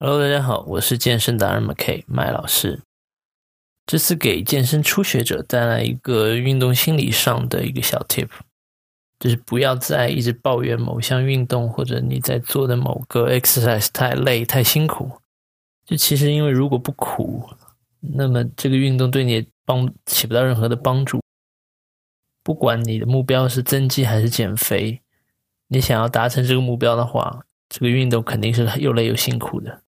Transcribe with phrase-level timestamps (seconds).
[0.00, 2.82] Hello，大家好，我是健身达人 McK 麦老师。
[3.84, 8.28] 这次给健身初学者带来一个运动心理上的一个小 tip，
[9.18, 15.10] 就是不要再一直抱怨某项运动或者你在做的某个 exercise 太累太辛苦。
[15.84, 17.50] 就其实因为如果不苦，
[17.98, 21.20] 那么这个运动对你帮起不到任何的帮助。
[22.44, 25.00] 不管你的目标是增肌还是减肥，
[25.66, 27.44] 你想要达成这个目标的话。
[27.68, 29.82] 这个运动肯定是又累又辛苦的。